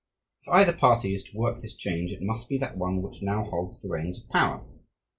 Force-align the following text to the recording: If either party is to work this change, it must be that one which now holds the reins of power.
If 0.41 0.47
either 0.51 0.73
party 0.73 1.13
is 1.13 1.23
to 1.25 1.37
work 1.37 1.61
this 1.61 1.75
change, 1.75 2.11
it 2.11 2.23
must 2.23 2.49
be 2.49 2.57
that 2.57 2.75
one 2.75 3.03
which 3.03 3.21
now 3.21 3.43
holds 3.43 3.79
the 3.79 3.89
reins 3.89 4.17
of 4.23 4.27
power. 4.29 4.65